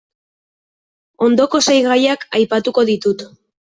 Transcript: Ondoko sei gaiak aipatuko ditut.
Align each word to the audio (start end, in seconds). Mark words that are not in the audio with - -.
Ondoko 1.27 1.61
sei 1.67 1.77
gaiak 1.91 2.25
aipatuko 2.41 2.87
ditut. 2.93 3.27